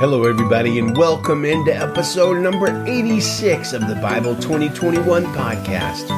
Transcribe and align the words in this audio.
Hello, 0.00 0.24
everybody, 0.24 0.78
and 0.78 0.96
welcome 0.96 1.44
into 1.44 1.76
episode 1.76 2.40
number 2.40 2.86
86 2.86 3.74
of 3.74 3.86
the 3.86 3.96
Bible 3.96 4.34
2021 4.36 5.26
podcast. 5.26 6.08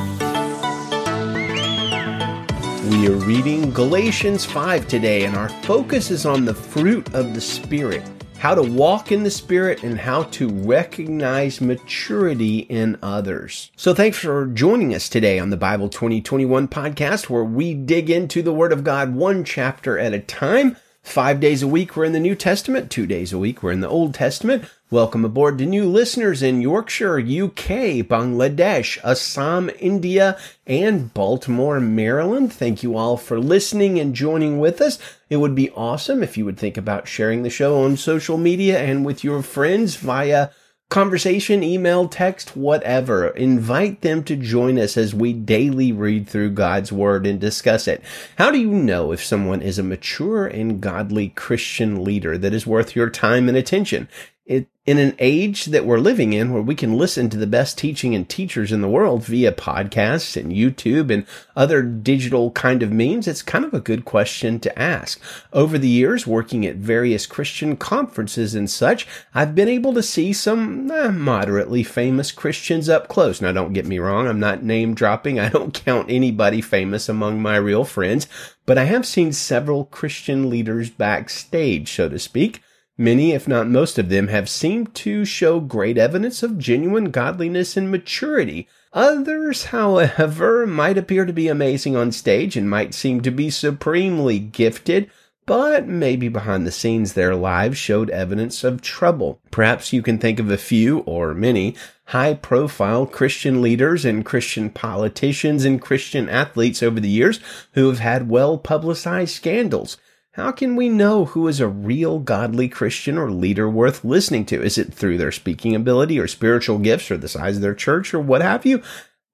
We 2.88 3.08
are 3.08 3.26
reading 3.26 3.72
Galatians 3.72 4.44
5 4.44 4.86
today, 4.86 5.24
and 5.24 5.34
our 5.34 5.48
focus 5.64 6.12
is 6.12 6.24
on 6.24 6.44
the 6.44 6.54
fruit 6.54 7.12
of 7.12 7.34
the 7.34 7.40
Spirit 7.40 8.08
how 8.38 8.54
to 8.54 8.62
walk 8.62 9.10
in 9.10 9.24
the 9.24 9.30
Spirit 9.32 9.82
and 9.82 9.98
how 9.98 10.22
to 10.24 10.48
recognize 10.48 11.60
maturity 11.60 12.58
in 12.58 12.96
others. 13.02 13.72
So 13.74 13.94
thanks 13.94 14.18
for 14.18 14.46
joining 14.46 14.94
us 14.94 15.08
today 15.08 15.40
on 15.40 15.50
the 15.50 15.56
Bible 15.56 15.88
2021 15.88 16.68
podcast, 16.68 17.28
where 17.28 17.42
we 17.42 17.74
dig 17.74 18.10
into 18.10 18.42
the 18.42 18.54
Word 18.54 18.72
of 18.72 18.84
God 18.84 19.16
one 19.16 19.42
chapter 19.42 19.98
at 19.98 20.12
a 20.12 20.20
time. 20.20 20.76
Five 21.02 21.40
days 21.40 21.62
a 21.62 21.68
week, 21.68 21.96
we're 21.96 22.04
in 22.04 22.12
the 22.12 22.20
New 22.20 22.36
Testament. 22.36 22.90
Two 22.90 23.06
days 23.06 23.32
a 23.32 23.38
week, 23.38 23.62
we're 23.62 23.72
in 23.72 23.80
the 23.80 23.88
Old 23.88 24.14
Testament. 24.14 24.64
Welcome 24.88 25.24
aboard 25.24 25.58
to 25.58 25.66
new 25.66 25.84
listeners 25.84 26.42
in 26.42 26.62
Yorkshire, 26.62 27.18
UK, 27.18 28.06
Bangladesh, 28.06 28.98
Assam, 29.02 29.68
India, 29.80 30.38
and 30.64 31.12
Baltimore, 31.12 31.80
Maryland. 31.80 32.52
Thank 32.52 32.84
you 32.84 32.96
all 32.96 33.16
for 33.16 33.40
listening 33.40 33.98
and 33.98 34.14
joining 34.14 34.60
with 34.60 34.80
us. 34.80 34.98
It 35.28 35.38
would 35.38 35.56
be 35.56 35.70
awesome 35.70 36.22
if 36.22 36.38
you 36.38 36.44
would 36.44 36.56
think 36.56 36.76
about 36.76 37.08
sharing 37.08 37.42
the 37.42 37.50
show 37.50 37.82
on 37.82 37.96
social 37.96 38.38
media 38.38 38.78
and 38.78 39.04
with 39.04 39.24
your 39.24 39.42
friends 39.42 39.96
via 39.96 40.50
conversation, 40.92 41.62
email, 41.62 42.06
text, 42.06 42.54
whatever. 42.54 43.28
Invite 43.28 44.02
them 44.02 44.22
to 44.24 44.36
join 44.36 44.78
us 44.78 44.98
as 44.98 45.14
we 45.14 45.32
daily 45.32 45.90
read 45.90 46.28
through 46.28 46.50
God's 46.50 46.92
Word 46.92 47.26
and 47.26 47.40
discuss 47.40 47.88
it. 47.88 48.04
How 48.36 48.50
do 48.50 48.60
you 48.60 48.68
know 48.68 49.10
if 49.10 49.24
someone 49.24 49.62
is 49.62 49.78
a 49.78 49.82
mature 49.82 50.46
and 50.46 50.82
godly 50.82 51.30
Christian 51.30 52.04
leader 52.04 52.36
that 52.36 52.52
is 52.52 52.66
worth 52.66 52.94
your 52.94 53.08
time 53.08 53.48
and 53.48 53.56
attention? 53.56 54.06
It, 54.44 54.68
in 54.84 54.98
an 54.98 55.14
age 55.20 55.66
that 55.66 55.84
we're 55.84 55.98
living 55.98 56.32
in 56.32 56.52
where 56.52 56.62
we 56.62 56.74
can 56.74 56.98
listen 56.98 57.30
to 57.30 57.36
the 57.36 57.46
best 57.46 57.78
teaching 57.78 58.16
and 58.16 58.28
teachers 58.28 58.72
in 58.72 58.80
the 58.80 58.88
world 58.88 59.24
via 59.24 59.52
podcasts 59.52 60.36
and 60.36 60.50
YouTube 60.52 61.08
and 61.12 61.24
other 61.54 61.82
digital 61.82 62.50
kind 62.50 62.82
of 62.82 62.90
means, 62.90 63.28
it's 63.28 63.42
kind 63.42 63.64
of 63.64 63.72
a 63.72 63.80
good 63.80 64.04
question 64.04 64.58
to 64.58 64.76
ask. 64.76 65.20
Over 65.52 65.78
the 65.78 65.88
years, 65.88 66.26
working 66.26 66.66
at 66.66 66.76
various 66.76 67.26
Christian 67.26 67.76
conferences 67.76 68.56
and 68.56 68.68
such, 68.68 69.06
I've 69.32 69.54
been 69.54 69.68
able 69.68 69.94
to 69.94 70.02
see 70.02 70.32
some 70.32 70.90
eh, 70.90 71.10
moderately 71.10 71.84
famous 71.84 72.32
Christians 72.32 72.88
up 72.88 73.06
close. 73.06 73.40
Now, 73.40 73.52
don't 73.52 73.74
get 73.74 73.86
me 73.86 74.00
wrong. 74.00 74.26
I'm 74.26 74.40
not 74.40 74.64
name 74.64 74.94
dropping. 74.94 75.38
I 75.38 75.48
don't 75.48 75.72
count 75.72 76.10
anybody 76.10 76.60
famous 76.60 77.08
among 77.08 77.40
my 77.40 77.54
real 77.54 77.84
friends, 77.84 78.26
but 78.66 78.78
I 78.78 78.84
have 78.84 79.06
seen 79.06 79.32
several 79.32 79.84
Christian 79.84 80.50
leaders 80.50 80.90
backstage, 80.90 81.92
so 81.92 82.08
to 82.08 82.18
speak 82.18 82.62
Many, 82.98 83.32
if 83.32 83.48
not 83.48 83.68
most 83.68 83.98
of 83.98 84.10
them, 84.10 84.28
have 84.28 84.50
seemed 84.50 84.94
to 84.96 85.24
show 85.24 85.60
great 85.60 85.96
evidence 85.96 86.42
of 86.42 86.58
genuine 86.58 87.10
godliness 87.10 87.76
and 87.76 87.90
maturity. 87.90 88.68
Others, 88.92 89.66
however, 89.66 90.66
might 90.66 90.98
appear 90.98 91.24
to 91.24 91.32
be 91.32 91.48
amazing 91.48 91.96
on 91.96 92.12
stage 92.12 92.56
and 92.56 92.68
might 92.68 92.92
seem 92.92 93.22
to 93.22 93.30
be 93.30 93.48
supremely 93.48 94.38
gifted, 94.38 95.10
but 95.46 95.88
maybe 95.88 96.28
behind 96.28 96.66
the 96.66 96.70
scenes 96.70 97.14
their 97.14 97.34
lives 97.34 97.78
showed 97.78 98.10
evidence 98.10 98.62
of 98.62 98.82
trouble. 98.82 99.40
Perhaps 99.50 99.94
you 99.94 100.02
can 100.02 100.18
think 100.18 100.38
of 100.38 100.50
a 100.50 100.58
few, 100.58 100.98
or 101.00 101.32
many, 101.32 101.74
high 102.06 102.34
profile 102.34 103.06
Christian 103.06 103.62
leaders 103.62 104.04
and 104.04 104.24
Christian 104.24 104.68
politicians 104.68 105.64
and 105.64 105.80
Christian 105.80 106.28
athletes 106.28 106.82
over 106.82 107.00
the 107.00 107.08
years 107.08 107.40
who 107.72 107.88
have 107.88 108.00
had 108.00 108.28
well 108.28 108.58
publicized 108.58 109.34
scandals. 109.34 109.96
How 110.32 110.50
can 110.50 110.76
we 110.76 110.88
know 110.88 111.26
who 111.26 111.46
is 111.46 111.60
a 111.60 111.68
real 111.68 112.18
godly 112.18 112.66
Christian 112.66 113.18
or 113.18 113.30
leader 113.30 113.68
worth 113.68 114.02
listening 114.02 114.46
to? 114.46 114.62
Is 114.62 114.78
it 114.78 114.94
through 114.94 115.18
their 115.18 115.30
speaking 115.30 115.74
ability 115.74 116.18
or 116.18 116.26
spiritual 116.26 116.78
gifts 116.78 117.10
or 117.10 117.18
the 117.18 117.28
size 117.28 117.56
of 117.56 117.62
their 117.62 117.74
church 117.74 118.14
or 118.14 118.20
what 118.20 118.40
have 118.40 118.64
you? 118.64 118.82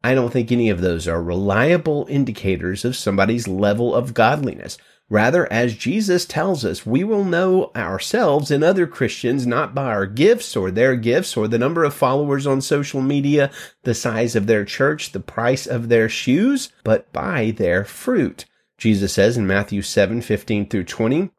I 0.02 0.16
don't 0.16 0.32
think 0.32 0.50
any 0.50 0.70
of 0.70 0.80
those 0.80 1.06
are 1.06 1.22
reliable 1.22 2.04
indicators 2.10 2.84
of 2.84 2.96
somebody's 2.96 3.46
level 3.46 3.94
of 3.94 4.12
godliness. 4.12 4.76
Rather, 5.08 5.50
as 5.52 5.76
Jesus 5.76 6.26
tells 6.26 6.64
us, 6.64 6.84
we 6.84 7.04
will 7.04 7.24
know 7.24 7.70
ourselves 7.76 8.50
and 8.50 8.64
other 8.64 8.88
Christians 8.88 9.46
not 9.46 9.76
by 9.76 9.84
our 9.84 10.04
gifts 10.04 10.56
or 10.56 10.72
their 10.72 10.96
gifts 10.96 11.36
or 11.36 11.46
the 11.46 11.58
number 11.58 11.84
of 11.84 11.94
followers 11.94 12.44
on 12.44 12.60
social 12.60 13.00
media, 13.00 13.52
the 13.84 13.94
size 13.94 14.34
of 14.34 14.48
their 14.48 14.64
church, 14.64 15.12
the 15.12 15.20
price 15.20 15.64
of 15.64 15.90
their 15.90 16.08
shoes, 16.08 16.72
but 16.82 17.12
by 17.12 17.52
their 17.52 17.84
fruit. 17.84 18.46
Jesus 18.78 19.12
says 19.12 19.36
in 19.36 19.46
Matthew 19.46 19.82
7 19.82 20.22
15 20.22 20.68
through 20.68 20.84
20, 20.84 21.30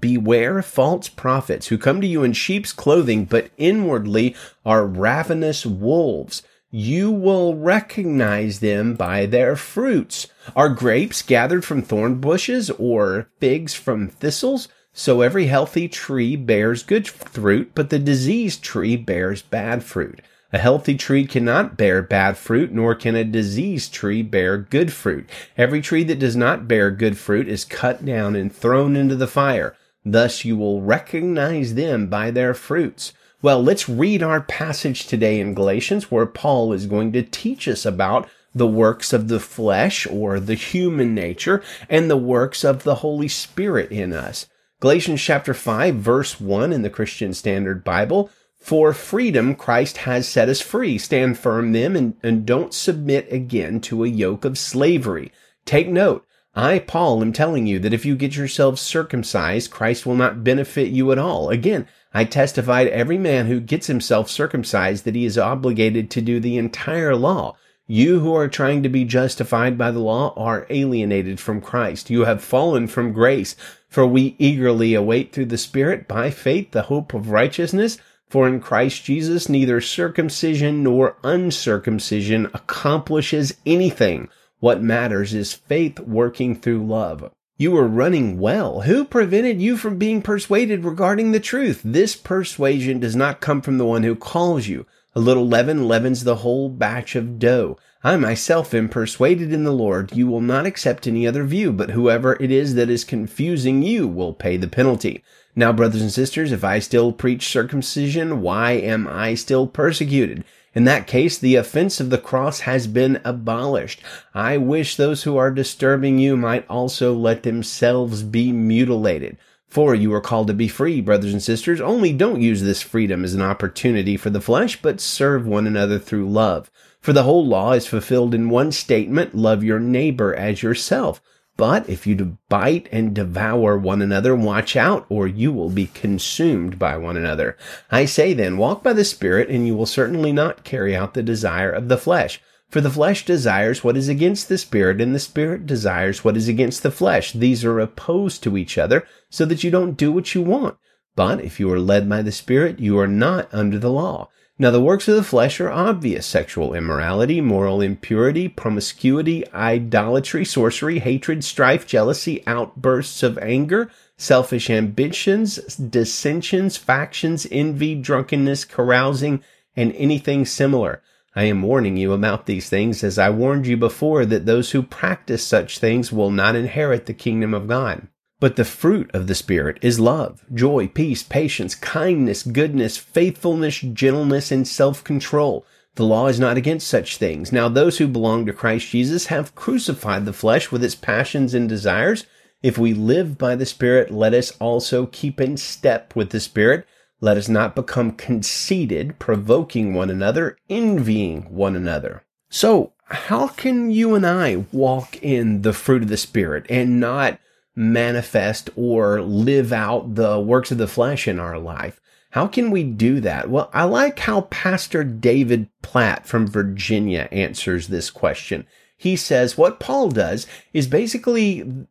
Beware 0.00 0.62
false 0.62 1.08
prophets 1.08 1.68
who 1.68 1.78
come 1.78 2.00
to 2.00 2.06
you 2.06 2.24
in 2.24 2.32
sheep's 2.32 2.72
clothing, 2.72 3.24
but 3.24 3.50
inwardly 3.56 4.34
are 4.64 4.84
ravenous 4.84 5.64
wolves. 5.64 6.42
You 6.70 7.12
will 7.12 7.54
recognize 7.54 8.58
them 8.58 8.94
by 8.94 9.26
their 9.26 9.54
fruits. 9.54 10.26
Are 10.56 10.68
grapes 10.68 11.22
gathered 11.22 11.64
from 11.64 11.82
thorn 11.82 12.20
bushes 12.20 12.70
or 12.70 13.28
figs 13.38 13.74
from 13.74 14.08
thistles? 14.08 14.66
So 14.92 15.20
every 15.20 15.46
healthy 15.46 15.88
tree 15.88 16.34
bears 16.34 16.82
good 16.82 17.06
fruit, 17.06 17.72
but 17.74 17.90
the 17.90 17.98
diseased 17.98 18.64
tree 18.64 18.96
bears 18.96 19.42
bad 19.42 19.84
fruit. 19.84 20.20
A 20.56 20.58
healthy 20.58 20.94
tree 20.94 21.26
cannot 21.26 21.76
bear 21.76 22.00
bad 22.00 22.38
fruit, 22.38 22.72
nor 22.72 22.94
can 22.94 23.14
a 23.14 23.24
diseased 23.24 23.92
tree 23.92 24.22
bear 24.22 24.56
good 24.56 24.90
fruit. 24.90 25.28
Every 25.54 25.82
tree 25.82 26.02
that 26.04 26.18
does 26.18 26.34
not 26.34 26.66
bear 26.66 26.90
good 26.90 27.18
fruit 27.18 27.46
is 27.46 27.66
cut 27.66 28.06
down 28.06 28.34
and 28.34 28.50
thrown 28.50 28.96
into 28.96 29.16
the 29.16 29.26
fire. 29.26 29.76
Thus 30.02 30.46
you 30.46 30.56
will 30.56 30.80
recognize 30.80 31.74
them 31.74 32.06
by 32.06 32.30
their 32.30 32.54
fruits. 32.54 33.12
Well, 33.42 33.62
let's 33.62 33.86
read 33.86 34.22
our 34.22 34.40
passage 34.40 35.06
today 35.06 35.40
in 35.40 35.52
Galatians 35.52 36.10
where 36.10 36.24
Paul 36.24 36.72
is 36.72 36.86
going 36.86 37.12
to 37.12 37.22
teach 37.22 37.68
us 37.68 37.84
about 37.84 38.26
the 38.54 38.66
works 38.66 39.12
of 39.12 39.28
the 39.28 39.40
flesh 39.40 40.06
or 40.06 40.40
the 40.40 40.54
human 40.54 41.14
nature 41.14 41.62
and 41.90 42.08
the 42.10 42.16
works 42.16 42.64
of 42.64 42.82
the 42.82 42.94
Holy 42.94 43.28
Spirit 43.28 43.92
in 43.92 44.14
us. 44.14 44.46
Galatians 44.80 45.20
chapter 45.20 45.52
5 45.52 45.96
verse 45.96 46.40
1 46.40 46.72
in 46.72 46.80
the 46.80 46.88
Christian 46.88 47.34
Standard 47.34 47.84
Bible 47.84 48.30
for 48.58 48.92
freedom, 48.92 49.54
Christ 49.54 49.98
has 49.98 50.28
set 50.28 50.48
us 50.48 50.60
free. 50.60 50.98
Stand 50.98 51.38
firm 51.38 51.72
then 51.72 51.94
and, 51.94 52.16
and 52.22 52.44
don't 52.44 52.74
submit 52.74 53.32
again 53.32 53.80
to 53.82 54.02
a 54.02 54.08
yoke 54.08 54.44
of 54.44 54.58
slavery. 54.58 55.30
Take 55.64 55.88
note. 55.88 56.26
I, 56.54 56.78
Paul, 56.78 57.20
am 57.20 57.34
telling 57.34 57.66
you 57.66 57.78
that 57.80 57.92
if 57.92 58.06
you 58.06 58.16
get 58.16 58.34
yourselves 58.34 58.80
circumcised, 58.80 59.70
Christ 59.70 60.06
will 60.06 60.14
not 60.14 60.42
benefit 60.42 60.88
you 60.88 61.12
at 61.12 61.18
all. 61.18 61.50
Again, 61.50 61.86
I 62.14 62.24
testify 62.24 62.84
to 62.84 62.96
every 62.96 63.18
man 63.18 63.46
who 63.46 63.60
gets 63.60 63.88
himself 63.88 64.30
circumcised 64.30 65.04
that 65.04 65.14
he 65.14 65.26
is 65.26 65.36
obligated 65.36 66.10
to 66.10 66.22
do 66.22 66.40
the 66.40 66.56
entire 66.56 67.14
law. 67.14 67.56
You 67.86 68.20
who 68.20 68.34
are 68.34 68.48
trying 68.48 68.82
to 68.82 68.88
be 68.88 69.04
justified 69.04 69.76
by 69.76 69.90
the 69.90 70.00
law 70.00 70.32
are 70.34 70.66
alienated 70.70 71.38
from 71.38 71.60
Christ. 71.60 72.08
You 72.08 72.24
have 72.24 72.42
fallen 72.42 72.88
from 72.88 73.12
grace, 73.12 73.54
for 73.88 74.06
we 74.06 74.34
eagerly 74.38 74.94
await 74.94 75.32
through 75.32 75.46
the 75.46 75.58
Spirit 75.58 76.08
by 76.08 76.30
faith 76.30 76.70
the 76.70 76.82
hope 76.82 77.12
of 77.12 77.30
righteousness. 77.30 77.98
For 78.28 78.48
in 78.48 78.60
Christ 78.60 79.04
Jesus, 79.04 79.48
neither 79.48 79.80
circumcision 79.80 80.82
nor 80.82 81.16
uncircumcision 81.22 82.46
accomplishes 82.46 83.56
anything. 83.64 84.28
What 84.58 84.82
matters 84.82 85.32
is 85.32 85.52
faith 85.52 86.00
working 86.00 86.56
through 86.56 86.86
love. 86.86 87.30
You 87.56 87.76
are 87.76 87.86
running 87.86 88.38
well. 88.38 88.82
Who 88.82 89.04
prevented 89.04 89.62
you 89.62 89.76
from 89.76 89.96
being 89.96 90.22
persuaded 90.22 90.84
regarding 90.84 91.32
the 91.32 91.40
truth? 91.40 91.80
This 91.84 92.16
persuasion 92.16 93.00
does 93.00 93.16
not 93.16 93.40
come 93.40 93.62
from 93.62 93.78
the 93.78 93.86
one 93.86 94.02
who 94.02 94.14
calls 94.14 94.66
you. 94.66 94.86
A 95.16 95.20
little 95.20 95.48
leaven 95.48 95.88
leavens 95.88 96.24
the 96.24 96.36
whole 96.36 96.68
batch 96.68 97.16
of 97.16 97.38
dough. 97.38 97.78
I 98.04 98.16
myself 98.16 98.74
am 98.74 98.90
persuaded 98.90 99.50
in 99.50 99.64
the 99.64 99.72
Lord 99.72 100.14
you 100.14 100.26
will 100.26 100.42
not 100.42 100.66
accept 100.66 101.06
any 101.06 101.26
other 101.26 101.42
view, 101.42 101.72
but 101.72 101.92
whoever 101.92 102.36
it 102.38 102.50
is 102.50 102.74
that 102.74 102.90
is 102.90 103.02
confusing 103.02 103.82
you 103.82 104.06
will 104.06 104.34
pay 104.34 104.58
the 104.58 104.68
penalty. 104.68 105.24
Now, 105.54 105.72
brothers 105.72 106.02
and 106.02 106.12
sisters, 106.12 106.52
if 106.52 106.62
I 106.62 106.80
still 106.80 107.12
preach 107.12 107.48
circumcision, 107.48 108.42
why 108.42 108.72
am 108.72 109.08
I 109.08 109.32
still 109.36 109.66
persecuted? 109.66 110.44
In 110.74 110.84
that 110.84 111.06
case, 111.06 111.38
the 111.38 111.56
offense 111.56 111.98
of 111.98 112.10
the 112.10 112.18
cross 112.18 112.60
has 112.60 112.86
been 112.86 113.18
abolished. 113.24 114.02
I 114.34 114.58
wish 114.58 114.96
those 114.96 115.22
who 115.22 115.38
are 115.38 115.50
disturbing 115.50 116.18
you 116.18 116.36
might 116.36 116.68
also 116.68 117.14
let 117.14 117.42
themselves 117.42 118.22
be 118.22 118.52
mutilated. 118.52 119.38
For 119.76 119.94
you 119.94 120.10
are 120.14 120.22
called 120.22 120.46
to 120.46 120.54
be 120.54 120.68
free, 120.68 121.02
brothers 121.02 121.34
and 121.34 121.42
sisters. 121.42 121.82
Only 121.82 122.10
don't 122.10 122.40
use 122.40 122.62
this 122.62 122.80
freedom 122.80 123.24
as 123.24 123.34
an 123.34 123.42
opportunity 123.42 124.16
for 124.16 124.30
the 124.30 124.40
flesh, 124.40 124.80
but 124.80 125.02
serve 125.02 125.46
one 125.46 125.66
another 125.66 125.98
through 125.98 126.30
love. 126.30 126.70
For 127.02 127.12
the 127.12 127.24
whole 127.24 127.46
law 127.46 127.72
is 127.72 127.86
fulfilled 127.86 128.32
in 128.32 128.48
one 128.48 128.72
statement, 128.72 129.34
love 129.34 129.62
your 129.62 129.78
neighbor 129.78 130.34
as 130.34 130.62
yourself. 130.62 131.20
But 131.58 131.90
if 131.90 132.06
you 132.06 132.38
bite 132.48 132.88
and 132.90 133.14
devour 133.14 133.76
one 133.76 134.00
another, 134.00 134.34
watch 134.34 134.76
out, 134.76 135.04
or 135.10 135.26
you 135.26 135.52
will 135.52 135.68
be 135.68 135.88
consumed 135.88 136.78
by 136.78 136.96
one 136.96 137.18
another. 137.18 137.54
I 137.90 138.06
say 138.06 138.32
then, 138.32 138.56
walk 138.56 138.82
by 138.82 138.94
the 138.94 139.04
Spirit, 139.04 139.50
and 139.50 139.66
you 139.66 139.76
will 139.76 139.84
certainly 139.84 140.32
not 140.32 140.64
carry 140.64 140.96
out 140.96 141.12
the 141.12 141.22
desire 141.22 141.70
of 141.70 141.88
the 141.88 141.98
flesh. 141.98 142.40
For 142.70 142.80
the 142.80 142.90
flesh 142.90 143.24
desires 143.24 143.84
what 143.84 143.96
is 143.96 144.08
against 144.08 144.48
the 144.48 144.58
Spirit, 144.58 145.00
and 145.00 145.14
the 145.14 145.20
Spirit 145.20 145.66
desires 145.66 146.24
what 146.24 146.36
is 146.36 146.48
against 146.48 146.82
the 146.82 146.90
flesh. 146.90 147.32
These 147.32 147.64
are 147.64 147.78
opposed 147.78 148.42
to 148.42 148.56
each 148.56 148.76
other, 148.76 149.06
so 149.30 149.44
that 149.46 149.62
you 149.62 149.70
don't 149.70 149.96
do 149.96 150.10
what 150.10 150.34
you 150.34 150.42
want. 150.42 150.76
But 151.14 151.42
if 151.42 151.60
you 151.60 151.72
are 151.72 151.78
led 151.78 152.08
by 152.08 152.22
the 152.22 152.32
Spirit, 152.32 152.80
you 152.80 152.98
are 152.98 153.06
not 153.06 153.48
under 153.52 153.78
the 153.78 153.90
law. 153.90 154.28
Now 154.58 154.70
the 154.70 154.80
works 154.80 155.06
of 155.06 155.16
the 155.16 155.22
flesh 155.22 155.60
are 155.60 155.70
obvious 155.70 156.26
sexual 156.26 156.72
immorality, 156.72 157.42
moral 157.42 157.82
impurity, 157.82 158.48
promiscuity, 158.48 159.46
idolatry, 159.52 160.46
sorcery, 160.46 160.98
hatred, 160.98 161.44
strife, 161.44 161.86
jealousy, 161.86 162.42
outbursts 162.46 163.22
of 163.22 163.36
anger, 163.38 163.90
selfish 164.16 164.70
ambitions, 164.70 165.56
dissensions, 165.76 166.78
factions, 166.78 167.46
envy, 167.52 167.94
drunkenness, 167.94 168.64
carousing, 168.64 169.44
and 169.76 169.92
anything 169.92 170.46
similar. 170.46 171.02
I 171.36 171.44
am 171.44 171.60
warning 171.60 171.98
you 171.98 172.14
about 172.14 172.46
these 172.46 172.70
things 172.70 173.04
as 173.04 173.18
I 173.18 173.28
warned 173.28 173.66
you 173.66 173.76
before 173.76 174.24
that 174.24 174.46
those 174.46 174.70
who 174.70 174.82
practice 174.82 175.46
such 175.46 175.78
things 175.78 176.10
will 176.10 176.30
not 176.30 176.56
inherit 176.56 177.04
the 177.04 177.12
kingdom 177.12 177.52
of 177.52 177.68
God. 177.68 178.08
But 178.40 178.56
the 178.56 178.64
fruit 178.64 179.10
of 179.14 179.26
the 179.26 179.34
Spirit 179.34 179.78
is 179.82 180.00
love, 180.00 180.44
joy, 180.54 180.88
peace, 180.88 181.22
patience, 181.22 181.74
kindness, 181.74 182.42
goodness, 182.42 182.96
faithfulness, 182.96 183.80
gentleness, 183.80 184.50
and 184.50 184.66
self-control. 184.66 185.66
The 185.96 186.04
law 186.04 186.28
is 186.28 186.40
not 186.40 186.56
against 186.56 186.88
such 186.88 187.18
things. 187.18 187.52
Now 187.52 187.68
those 187.68 187.98
who 187.98 188.08
belong 188.08 188.46
to 188.46 188.54
Christ 188.54 188.88
Jesus 188.88 189.26
have 189.26 189.54
crucified 189.54 190.24
the 190.24 190.32
flesh 190.32 190.72
with 190.72 190.82
its 190.82 190.94
passions 190.94 191.52
and 191.52 191.68
desires. 191.68 192.24
If 192.62 192.78
we 192.78 192.94
live 192.94 193.36
by 193.36 193.56
the 193.56 193.66
Spirit, 193.66 194.10
let 194.10 194.32
us 194.32 194.52
also 194.58 195.04
keep 195.06 195.38
in 195.38 195.58
step 195.58 196.16
with 196.16 196.30
the 196.30 196.40
Spirit. 196.40 196.86
Let 197.20 197.36
us 197.36 197.48
not 197.48 197.74
become 197.74 198.12
conceited, 198.12 199.18
provoking 199.18 199.94
one 199.94 200.10
another, 200.10 200.58
envying 200.68 201.42
one 201.54 201.74
another. 201.74 202.24
So, 202.48 202.92
how 203.06 203.48
can 203.48 203.90
you 203.90 204.14
and 204.14 204.26
I 204.26 204.64
walk 204.72 205.16
in 205.22 205.62
the 205.62 205.72
fruit 205.72 206.02
of 206.02 206.08
the 206.08 206.16
Spirit 206.16 206.66
and 206.68 207.00
not 207.00 207.38
manifest 207.76 208.70
or 208.74 209.20
live 209.20 209.72
out 209.72 210.14
the 210.14 210.40
works 210.40 210.72
of 210.72 210.78
the 210.78 210.88
flesh 210.88 211.28
in 211.28 211.38
our 211.38 211.58
life. 211.58 212.00
How 212.30 212.46
can 212.46 212.70
we 212.70 212.82
do 212.82 213.20
that? 213.20 213.50
Well, 213.50 213.70
I 213.72 213.84
like 213.84 214.18
how 214.18 214.42
Pastor 214.42 215.04
David 215.04 215.68
Platt 215.82 216.26
from 216.26 216.46
Virginia 216.46 217.28
answers 217.30 217.88
this 217.88 218.10
question. 218.10 218.66
He 218.96 219.14
says 219.14 219.58
what 219.58 219.78
Paul 219.78 220.08
does 220.08 220.46
is 220.72 220.86
basically 220.86 221.86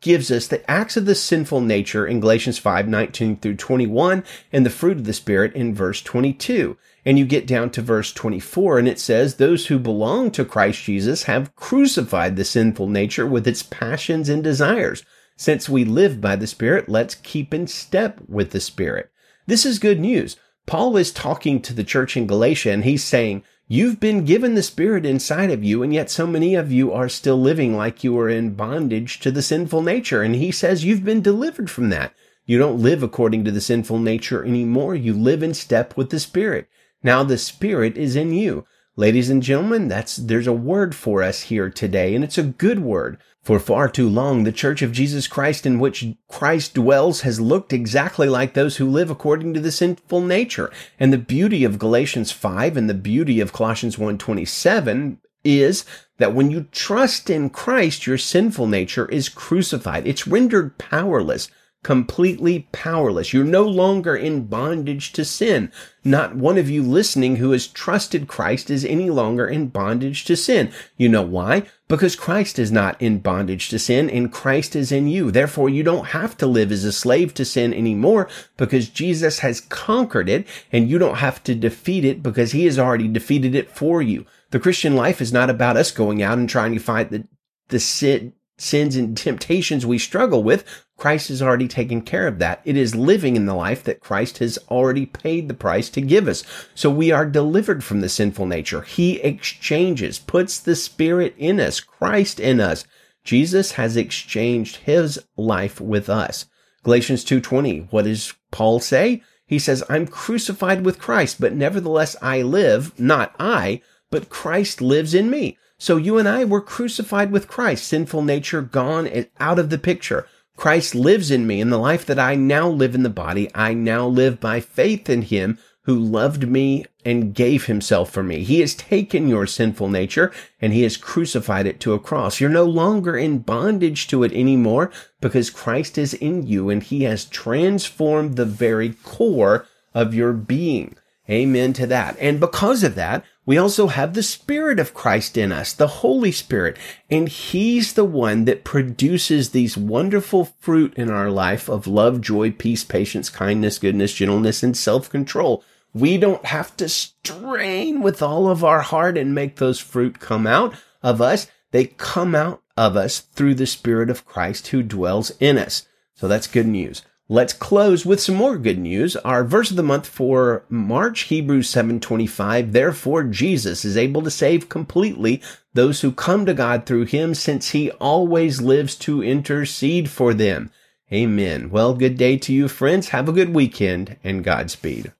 gives 0.00 0.30
us 0.30 0.46
the 0.46 0.68
acts 0.70 0.96
of 0.96 1.06
the 1.06 1.14
sinful 1.14 1.60
nature 1.60 2.06
in 2.06 2.20
Galatians 2.20 2.58
5, 2.58 2.88
19 2.88 3.36
through 3.36 3.56
21 3.56 4.24
and 4.52 4.64
the 4.64 4.70
fruit 4.70 4.98
of 4.98 5.04
the 5.04 5.12
Spirit 5.12 5.54
in 5.54 5.74
verse 5.74 6.02
22. 6.02 6.76
And 7.04 7.18
you 7.18 7.24
get 7.24 7.46
down 7.46 7.70
to 7.70 7.82
verse 7.82 8.12
24 8.12 8.78
and 8.78 8.88
it 8.88 8.98
says, 8.98 9.36
those 9.36 9.66
who 9.66 9.78
belong 9.78 10.30
to 10.32 10.44
Christ 10.44 10.82
Jesus 10.82 11.24
have 11.24 11.54
crucified 11.56 12.36
the 12.36 12.44
sinful 12.44 12.88
nature 12.88 13.26
with 13.26 13.46
its 13.48 13.62
passions 13.62 14.28
and 14.28 14.44
desires. 14.44 15.04
Since 15.36 15.68
we 15.68 15.84
live 15.84 16.20
by 16.20 16.36
the 16.36 16.46
Spirit, 16.46 16.88
let's 16.88 17.14
keep 17.14 17.52
in 17.52 17.66
step 17.66 18.20
with 18.28 18.50
the 18.50 18.60
Spirit. 18.60 19.10
This 19.46 19.66
is 19.66 19.78
good 19.78 20.00
news. 20.00 20.36
Paul 20.66 20.96
is 20.96 21.12
talking 21.12 21.62
to 21.62 21.72
the 21.72 21.84
church 21.84 22.16
in 22.16 22.26
Galatia 22.26 22.72
and 22.72 22.84
he's 22.84 23.04
saying, 23.04 23.44
You've 23.68 23.98
been 23.98 24.24
given 24.24 24.54
the 24.54 24.62
Spirit 24.62 25.04
inside 25.04 25.50
of 25.50 25.64
you, 25.64 25.82
and 25.82 25.92
yet 25.92 26.08
so 26.08 26.24
many 26.24 26.54
of 26.54 26.70
you 26.70 26.92
are 26.92 27.08
still 27.08 27.40
living 27.40 27.76
like 27.76 28.04
you 28.04 28.16
are 28.16 28.28
in 28.28 28.54
bondage 28.54 29.18
to 29.20 29.32
the 29.32 29.42
sinful 29.42 29.82
nature. 29.82 30.22
And 30.22 30.36
he 30.36 30.52
says 30.52 30.84
you've 30.84 31.04
been 31.04 31.20
delivered 31.20 31.68
from 31.68 31.88
that. 31.88 32.14
You 32.44 32.58
don't 32.58 32.80
live 32.80 33.02
according 33.02 33.44
to 33.44 33.50
the 33.50 33.60
sinful 33.60 33.98
nature 33.98 34.44
anymore. 34.44 34.94
You 34.94 35.14
live 35.14 35.42
in 35.42 35.52
step 35.52 35.96
with 35.96 36.10
the 36.10 36.20
Spirit. 36.20 36.68
Now 37.02 37.24
the 37.24 37.38
Spirit 37.38 37.98
is 37.98 38.14
in 38.14 38.32
you. 38.32 38.64
Ladies 38.98 39.28
and 39.28 39.42
gentlemen, 39.42 39.88
that's, 39.88 40.16
there's 40.16 40.46
a 40.46 40.54
word 40.54 40.94
for 40.94 41.22
us 41.22 41.42
here 41.42 41.68
today, 41.68 42.14
and 42.14 42.24
it's 42.24 42.38
a 42.38 42.42
good 42.42 42.78
word. 42.78 43.18
For 43.42 43.58
far 43.58 43.90
too 43.90 44.08
long, 44.08 44.44
the 44.44 44.52
Church 44.52 44.80
of 44.80 44.90
Jesus 44.90 45.28
Christ 45.28 45.66
in 45.66 45.78
which 45.78 46.06
Christ 46.28 46.72
dwells 46.72 47.20
has 47.20 47.38
looked 47.38 47.74
exactly 47.74 48.26
like 48.26 48.54
those 48.54 48.78
who 48.78 48.88
live 48.88 49.10
according 49.10 49.52
to 49.52 49.60
the 49.60 49.70
sinful 49.70 50.22
nature. 50.22 50.72
And 50.98 51.12
the 51.12 51.18
beauty 51.18 51.62
of 51.62 51.78
Galatians 51.78 52.32
5 52.32 52.78
and 52.78 52.88
the 52.88 52.94
beauty 52.94 53.38
of 53.38 53.52
Colossians 53.52 53.96
1.27 53.96 55.18
is 55.44 55.84
that 56.16 56.34
when 56.34 56.50
you 56.50 56.66
trust 56.72 57.28
in 57.28 57.50
Christ, 57.50 58.06
your 58.06 58.16
sinful 58.16 58.66
nature 58.66 59.06
is 59.10 59.28
crucified. 59.28 60.06
It's 60.06 60.26
rendered 60.26 60.78
powerless 60.78 61.50
completely 61.86 62.66
powerless. 62.72 63.32
You're 63.32 63.44
no 63.44 63.62
longer 63.62 64.16
in 64.16 64.46
bondage 64.46 65.12
to 65.12 65.24
sin. 65.24 65.70
Not 66.02 66.34
one 66.34 66.58
of 66.58 66.68
you 66.68 66.82
listening 66.82 67.36
who 67.36 67.52
has 67.52 67.68
trusted 67.68 68.26
Christ 68.26 68.70
is 68.70 68.84
any 68.84 69.08
longer 69.08 69.46
in 69.46 69.68
bondage 69.68 70.24
to 70.24 70.36
sin. 70.36 70.72
You 70.96 71.08
know 71.08 71.22
why? 71.22 71.62
Because 71.86 72.16
Christ 72.16 72.58
is 72.58 72.72
not 72.72 73.00
in 73.00 73.20
bondage 73.20 73.68
to 73.68 73.78
sin 73.78 74.10
and 74.10 74.32
Christ 74.32 74.74
is 74.74 74.90
in 74.90 75.06
you. 75.06 75.30
Therefore, 75.30 75.68
you 75.68 75.84
don't 75.84 76.06
have 76.06 76.36
to 76.38 76.46
live 76.48 76.72
as 76.72 76.82
a 76.82 76.90
slave 76.90 77.32
to 77.34 77.44
sin 77.44 77.72
anymore 77.72 78.28
because 78.56 78.88
Jesus 78.88 79.38
has 79.38 79.60
conquered 79.60 80.28
it 80.28 80.44
and 80.72 80.90
you 80.90 80.98
don't 80.98 81.18
have 81.18 81.40
to 81.44 81.54
defeat 81.54 82.04
it 82.04 82.20
because 82.20 82.50
he 82.50 82.64
has 82.64 82.80
already 82.80 83.06
defeated 83.06 83.54
it 83.54 83.70
for 83.70 84.02
you. 84.02 84.26
The 84.50 84.58
Christian 84.58 84.96
life 84.96 85.20
is 85.20 85.32
not 85.32 85.50
about 85.50 85.76
us 85.76 85.92
going 85.92 86.20
out 86.20 86.36
and 86.36 86.50
trying 86.50 86.74
to 86.74 86.80
fight 86.80 87.12
the, 87.12 87.28
the 87.68 87.78
sin, 87.78 88.32
sins 88.58 88.96
and 88.96 89.16
temptations 89.16 89.84
we 89.84 89.98
struggle 89.98 90.42
with, 90.42 90.64
Christ 90.96 91.28
has 91.28 91.42
already 91.42 91.68
taken 91.68 92.00
care 92.00 92.26
of 92.26 92.38
that. 92.38 92.62
It 92.64 92.76
is 92.76 92.94
living 92.94 93.36
in 93.36 93.46
the 93.46 93.54
life 93.54 93.84
that 93.84 94.00
Christ 94.00 94.38
has 94.38 94.58
already 94.70 95.04
paid 95.04 95.48
the 95.48 95.54
price 95.54 95.90
to 95.90 96.00
give 96.00 96.26
us. 96.26 96.42
So 96.74 96.90
we 96.90 97.12
are 97.12 97.26
delivered 97.26 97.84
from 97.84 98.00
the 98.00 98.08
sinful 98.08 98.46
nature. 98.46 98.82
He 98.82 99.20
exchanges, 99.20 100.18
puts 100.18 100.58
the 100.58 100.76
Spirit 100.76 101.34
in 101.36 101.60
us, 101.60 101.80
Christ 101.80 102.40
in 102.40 102.60
us. 102.60 102.86
Jesus 103.24 103.72
has 103.72 103.96
exchanged 103.96 104.76
his 104.76 105.18
life 105.36 105.80
with 105.80 106.08
us. 106.08 106.46
Galatians 106.82 107.24
2.20, 107.24 107.92
what 107.92 108.04
does 108.04 108.32
Paul 108.52 108.80
say? 108.80 109.22
He 109.44 109.58
says, 109.58 109.84
I'm 109.88 110.06
crucified 110.06 110.84
with 110.84 110.98
Christ, 110.98 111.40
but 111.40 111.52
nevertheless 111.52 112.16
I 112.22 112.42
live, 112.42 112.98
not 112.98 113.34
I, 113.38 113.82
but 114.10 114.28
Christ 114.28 114.80
lives 114.80 115.14
in 115.14 115.28
me. 115.28 115.58
So 115.78 115.96
you 115.96 116.18
and 116.18 116.28
I 116.28 116.44
were 116.44 116.60
crucified 116.60 117.30
with 117.30 117.48
Christ, 117.48 117.86
sinful 117.86 118.22
nature 118.22 118.62
gone 118.62 119.06
and 119.06 119.28
out 119.38 119.58
of 119.58 119.70
the 119.70 119.78
picture. 119.78 120.26
Christ 120.56 120.94
lives 120.94 121.30
in 121.30 121.46
me, 121.46 121.60
and 121.60 121.70
the 121.70 121.78
life 121.78 122.06
that 122.06 122.18
I 122.18 122.34
now 122.34 122.68
live 122.68 122.94
in 122.94 123.02
the 123.02 123.10
body, 123.10 123.50
I 123.54 123.74
now 123.74 124.06
live 124.06 124.40
by 124.40 124.60
faith 124.60 125.10
in 125.10 125.22
him 125.22 125.58
who 125.86 125.96
loved 125.96 126.48
me 126.48 126.84
and 127.04 127.32
gave 127.32 127.66
himself 127.66 128.10
for 128.10 128.22
me. 128.22 128.42
He 128.42 128.58
has 128.60 128.74
taken 128.74 129.28
your 129.28 129.46
sinful 129.46 129.88
nature 129.88 130.32
and 130.60 130.72
he 130.72 130.82
has 130.82 130.96
crucified 130.96 131.64
it 131.64 131.78
to 131.80 131.92
a 131.92 132.00
cross. 132.00 132.40
You're 132.40 132.50
no 132.50 132.64
longer 132.64 133.16
in 133.16 133.38
bondage 133.38 134.08
to 134.08 134.24
it 134.24 134.32
anymore 134.32 134.90
because 135.20 135.48
Christ 135.48 135.96
is 135.96 136.12
in 136.12 136.44
you 136.44 136.70
and 136.70 136.82
he 136.82 137.04
has 137.04 137.24
transformed 137.24 138.34
the 138.34 138.44
very 138.44 138.94
core 139.04 139.64
of 139.94 140.12
your 140.12 140.32
being. 140.32 140.96
Amen 141.30 141.72
to 141.74 141.86
that. 141.86 142.16
And 142.18 142.40
because 142.40 142.82
of 142.82 142.96
that, 142.96 143.24
we 143.46 143.56
also 143.56 143.86
have 143.86 144.12
the 144.12 144.22
Spirit 144.22 144.80
of 144.80 144.92
Christ 144.92 145.38
in 145.38 145.52
us, 145.52 145.72
the 145.72 145.86
Holy 145.86 146.32
Spirit, 146.32 146.76
and 147.08 147.28
He's 147.28 147.92
the 147.92 148.04
one 148.04 148.44
that 148.44 148.64
produces 148.64 149.50
these 149.50 149.78
wonderful 149.78 150.46
fruit 150.58 150.92
in 150.94 151.10
our 151.10 151.30
life 151.30 151.68
of 151.68 151.86
love, 151.86 152.20
joy, 152.20 152.50
peace, 152.50 152.82
patience, 152.82 153.30
kindness, 153.30 153.78
goodness, 153.78 154.12
gentleness, 154.12 154.64
and 154.64 154.76
self-control. 154.76 155.62
We 155.94 156.18
don't 156.18 156.44
have 156.44 156.76
to 156.76 156.88
strain 156.88 158.02
with 158.02 158.20
all 158.20 158.48
of 158.48 158.64
our 158.64 158.82
heart 158.82 159.16
and 159.16 159.34
make 159.34 159.56
those 159.56 159.78
fruit 159.78 160.20
come 160.20 160.46
out 160.46 160.74
of 161.02 161.22
us. 161.22 161.46
They 161.70 161.86
come 161.86 162.34
out 162.34 162.62
of 162.76 162.96
us 162.96 163.20
through 163.20 163.54
the 163.54 163.66
Spirit 163.66 164.10
of 164.10 164.26
Christ 164.26 164.66
who 164.68 164.82
dwells 164.82 165.30
in 165.40 165.56
us. 165.56 165.86
So 166.14 166.28
that's 166.28 166.46
good 166.46 166.66
news. 166.66 167.02
Let's 167.28 167.52
close 167.52 168.06
with 168.06 168.20
some 168.20 168.36
more 168.36 168.56
good 168.56 168.78
news. 168.78 169.16
Our 169.16 169.42
verse 169.42 169.70
of 169.70 169.76
the 169.76 169.82
month 169.82 170.06
for 170.06 170.62
March, 170.68 171.22
Hebrews 171.22 171.68
7:25. 171.68 172.70
Therefore 172.70 173.24
Jesus 173.24 173.84
is 173.84 173.96
able 173.96 174.22
to 174.22 174.30
save 174.30 174.68
completely 174.68 175.42
those 175.74 176.02
who 176.02 176.12
come 176.12 176.46
to 176.46 176.54
God 176.54 176.86
through 176.86 177.06
him 177.06 177.34
since 177.34 177.70
he 177.70 177.90
always 177.92 178.60
lives 178.60 178.94
to 178.96 179.24
intercede 179.24 180.08
for 180.08 180.34
them. 180.34 180.70
Amen. 181.12 181.68
Well, 181.70 181.94
good 181.94 182.16
day 182.16 182.36
to 182.36 182.52
you 182.52 182.68
friends. 182.68 183.08
Have 183.08 183.28
a 183.28 183.32
good 183.32 183.52
weekend 183.52 184.16
and 184.22 184.44
Godspeed. 184.44 185.12